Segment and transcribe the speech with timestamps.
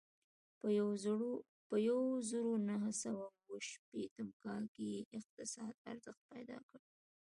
[1.73, 6.79] په یوه زرو نهه سوه اوه شپېتم کال کې یې اقتصاد ارزښت پیدا کړ.